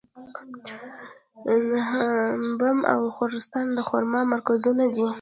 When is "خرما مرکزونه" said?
3.89-4.83